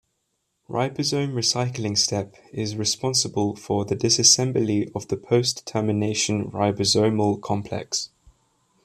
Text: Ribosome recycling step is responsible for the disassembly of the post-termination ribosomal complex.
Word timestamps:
Ribosome 0.67 1.31
recycling 1.33 1.95
step 1.95 2.33
is 2.51 2.75
responsible 2.75 3.55
for 3.55 3.85
the 3.85 3.95
disassembly 3.95 4.91
of 4.95 5.07
the 5.09 5.15
post-termination 5.15 6.49
ribosomal 6.49 7.39
complex. 7.39 8.09